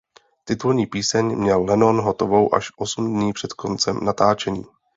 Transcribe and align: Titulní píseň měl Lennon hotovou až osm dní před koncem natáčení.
Titulní 0.43 0.85
píseň 0.85 1.25
měl 1.35 1.63
Lennon 1.65 2.01
hotovou 2.01 2.55
až 2.55 2.71
osm 2.77 3.07
dní 3.15 3.33
před 3.33 3.53
koncem 3.53 3.97
natáčení. 4.05 4.65